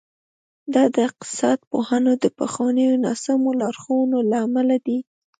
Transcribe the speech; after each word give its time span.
دا 0.73 0.83
د 0.95 0.95
اقتصاد 1.09 1.59
پوهانو 1.69 2.11
د 2.23 2.25
پخوانیو 2.39 2.99
ناسمو 3.05 3.51
لارښوونو 3.61 4.17
له 4.31 4.37
امله 4.47 4.75
دي. 4.85 4.97